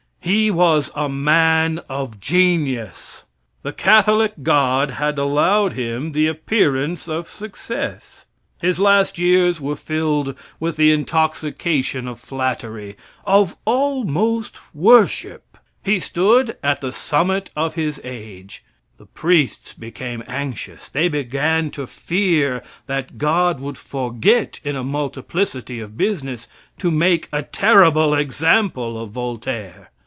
[0.23, 3.23] He was a man of genius.
[3.63, 8.27] The Catholic God had allowed him the appearance of success.
[8.59, 15.57] His last years were filled with the intoxication of flattery of almost worship.
[15.83, 18.63] He stood at the summit of his age.
[18.99, 20.87] The priests became anxious.
[20.87, 26.47] They began to fear that God would forget, in a multiplicity of business,
[26.77, 29.89] to make a terrible example of Voltaire.